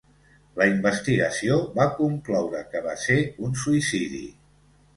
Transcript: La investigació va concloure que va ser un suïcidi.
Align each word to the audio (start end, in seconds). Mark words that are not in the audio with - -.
La 0.61 0.65
investigació 0.69 1.59
va 1.75 1.87
concloure 1.99 2.63
que 2.73 2.83
va 2.89 2.99
ser 3.05 3.21
un 3.49 3.57
suïcidi. 3.67 4.27